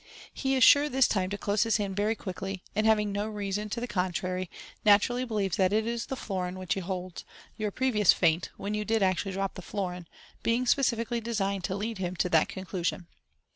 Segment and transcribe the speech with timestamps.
[0.33, 3.69] He is sure this time to close his hand very quickly, and, having no reason
[3.69, 4.49] to the con trary,
[4.83, 7.23] naturally believes that it is the florin which he holds,
[7.55, 10.07] your pre vious feint, when you did actually drop the florin,
[10.41, 13.05] being specially designed to lead him to that conclusion.